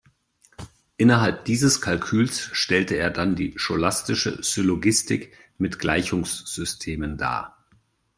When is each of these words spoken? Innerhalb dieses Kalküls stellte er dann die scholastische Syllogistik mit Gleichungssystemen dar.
Innerhalb 0.97 1.45
dieses 1.45 1.79
Kalküls 1.79 2.49
stellte 2.53 2.95
er 2.95 3.11
dann 3.11 3.35
die 3.35 3.53
scholastische 3.59 4.41
Syllogistik 4.41 5.37
mit 5.59 5.77
Gleichungssystemen 5.77 7.17
dar. 7.17 7.63